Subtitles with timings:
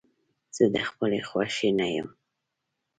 [0.55, 2.09] زه د خپلې خوښې نه يم.